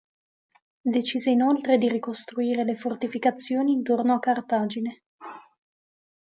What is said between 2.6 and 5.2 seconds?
le fortificazioni intorno a Cartagine.